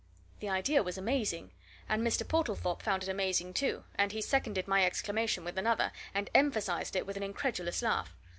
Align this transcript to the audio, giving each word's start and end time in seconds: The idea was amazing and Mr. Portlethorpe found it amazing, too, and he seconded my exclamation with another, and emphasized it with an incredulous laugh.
The 0.39 0.49
idea 0.49 0.81
was 0.81 0.97
amazing 0.97 1.51
and 1.87 2.01
Mr. 2.01 2.27
Portlethorpe 2.27 2.81
found 2.81 3.03
it 3.03 3.09
amazing, 3.09 3.53
too, 3.53 3.83
and 3.93 4.11
he 4.11 4.19
seconded 4.19 4.67
my 4.67 4.83
exclamation 4.83 5.43
with 5.43 5.59
another, 5.59 5.91
and 6.11 6.27
emphasized 6.33 6.95
it 6.95 7.05
with 7.05 7.17
an 7.17 7.23
incredulous 7.23 7.83
laugh. 7.83 8.15